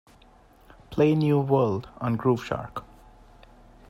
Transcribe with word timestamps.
Play 0.89 1.13
New 1.13 1.39
World 1.41 1.87
on 1.99 2.15
groove 2.15 2.43
shark 2.43 2.83